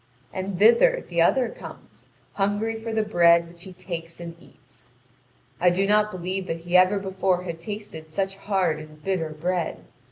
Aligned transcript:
And 0.33 0.57
thither 0.57 1.05
the 1.07 1.21
other 1.21 1.47
comes, 1.47 2.07
hungry 2.33 2.75
for 2.75 2.91
the 2.91 3.03
bread 3.03 3.47
which 3.47 3.61
he 3.65 3.73
takes 3.73 4.19
and 4.19 4.35
eats. 4.41 4.93
I 5.59 5.69
do 5.69 5.85
not 5.85 6.09
believe 6.09 6.47
that 6.47 6.61
he 6.61 6.75
ever 6.75 6.97
before 6.97 7.43
had 7.43 7.59
tasted 7.61 8.09
such 8.09 8.37
hard 8.37 8.79
and 8.79 9.03
bitter 9.03 9.29
bread. 9.29 9.81